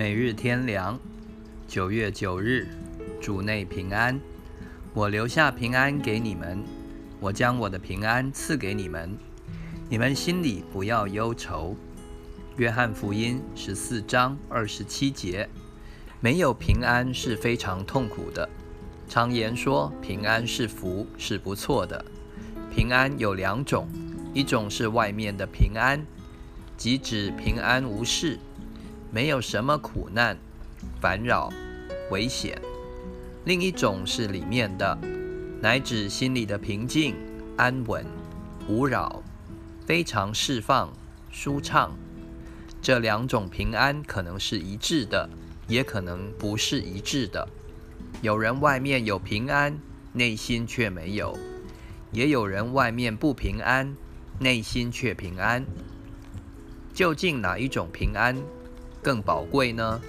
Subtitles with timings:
[0.00, 0.98] 每日天良，
[1.68, 2.66] 九月九日，
[3.20, 4.18] 主内平安。
[4.94, 6.64] 我留下平安给你们，
[7.20, 9.14] 我将我的平安赐给你们。
[9.90, 11.76] 你们心里不要忧愁。
[12.56, 15.46] 约翰福音十四章二十七节，
[16.18, 18.48] 没有平安是非常痛苦的。
[19.06, 22.02] 常言说，平安是福，是不错的。
[22.74, 23.86] 平安有两种，
[24.32, 26.00] 一种是外面的平安，
[26.78, 28.38] 即指平安无事。
[29.12, 30.38] 没有什么苦难、
[31.00, 31.52] 烦扰、
[32.12, 32.54] 危险；
[33.44, 34.96] 另一种是里面的，
[35.60, 37.16] 乃指心里的平静、
[37.56, 38.06] 安稳、
[38.68, 39.20] 无扰，
[39.84, 40.92] 非常释放、
[41.28, 41.92] 舒畅。
[42.80, 45.28] 这两种平安可能是一致的，
[45.66, 47.48] 也可能不是一致的。
[48.22, 49.76] 有人外面有平安，
[50.12, 51.36] 内心却没有；
[52.12, 53.92] 也有人外面不平安，
[54.38, 55.64] 内心却平安。
[56.94, 58.36] 究竟哪一种平安？
[59.02, 60.00] 更宝贵呢？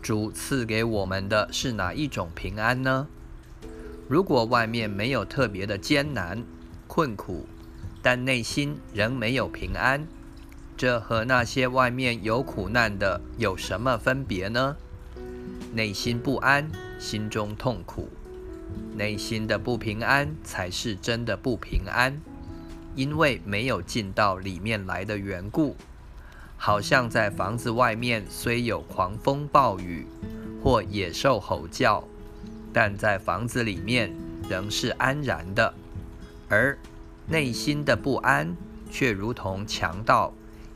[0.00, 3.08] 主赐给我们的是哪一种平安呢？
[4.08, 6.44] 如果外面没有特别的艰难
[6.86, 7.46] 困苦，
[8.00, 10.06] 但内心仍没有平安，
[10.76, 14.76] 这和那些外面有苦难的有什么分别呢？
[15.72, 16.70] 内心不安，
[17.00, 18.08] 心中痛苦，
[18.94, 22.20] 内心的不平安才是真的不平安，
[22.94, 25.74] 因为没有进到里面来的缘故。
[26.66, 30.04] 好像在房子外面虽有狂风暴雨
[30.60, 32.02] 或野兽吼叫，
[32.72, 34.12] 但在房子里面
[34.48, 35.72] 仍是安然的；
[36.48, 36.76] 而
[37.28, 38.56] 内心的不安
[38.90, 40.32] 却如同强盗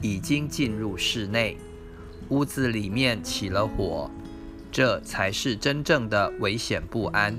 [0.00, 1.58] 已经进入室内，
[2.30, 4.10] 屋子里面起了火，
[4.72, 7.36] 这才是真正的危险不安。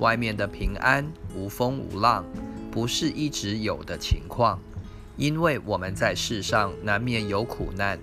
[0.00, 2.26] 外面的平安无风无浪，
[2.70, 4.60] 不是一直有的情况。
[5.16, 7.98] 因为我们在世上难免有苦难，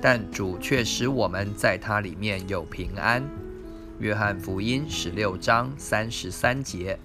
[0.00, 3.22] 但主却使我们在他里面有平安。
[3.98, 6.98] 约翰福音十六章三十三节，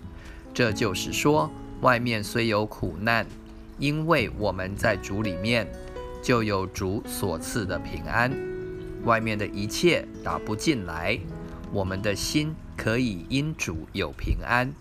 [0.54, 1.52] 这就是说，
[1.82, 3.26] 外面虽有苦难，
[3.78, 5.68] 因为我们在主里面，
[6.22, 8.32] 就有主所赐的平安。
[9.06, 11.18] 外面的一切打不进来，
[11.72, 14.72] 我们的心可以因主有平安。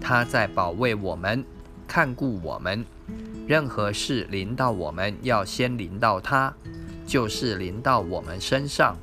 [0.00, 1.44] 他在保卫我们，
[1.86, 2.84] 看顾我们。
[3.48, 6.54] 任何事临到我们，要先临到他，
[7.06, 8.94] 就是临到我们身上，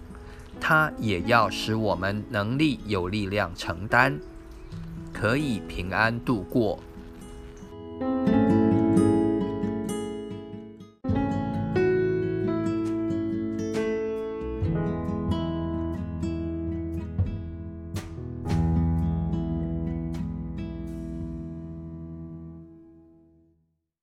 [0.61, 4.19] 他也要使我们能力有力量承担，
[5.11, 6.79] 可以平安度过。